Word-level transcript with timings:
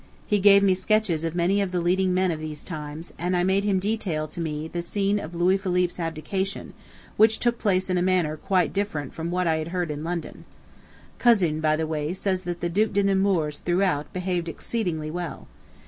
He 0.25 0.39
gave 0.39 0.63
me 0.63 0.73
sketches 0.73 1.23
of 1.23 1.35
many 1.35 1.61
of 1.61 1.71
the 1.71 1.79
leading 1.79 2.11
men 2.11 2.31
of 2.31 2.39
these 2.39 2.65
times, 2.65 3.13
and 3.19 3.37
I 3.37 3.43
made 3.43 3.63
him 3.63 3.77
detail 3.77 4.27
to 4.29 4.41
me 4.41 4.67
he 4.67 4.81
scene 4.81 5.19
of 5.19 5.35
Louis 5.35 5.59
Philippe's 5.59 5.99
abdication, 5.99 6.73
which 7.17 7.37
took 7.37 7.59
place 7.59 7.87
in 7.87 7.99
a 7.99 8.01
manner 8.01 8.35
quite 8.35 8.73
different 8.73 9.13
from 9.13 9.29
what 9.29 9.45
I 9.45 9.57
had 9.57 9.67
heard 9.67 9.91
in 9.91 10.03
London."... 10.03 10.45
"Cousin, 11.19 11.59
by 11.61 11.75
the 11.75 11.85
way, 11.85 12.15
says 12.15 12.45
that 12.45 12.61
the 12.61 12.67
Duc 12.69 12.93
de 12.93 13.03
Nemours 13.03 13.59
throughout, 13.59 14.11
behaved 14.11 14.49
exceedingly 14.49 15.11
well. 15.11 15.47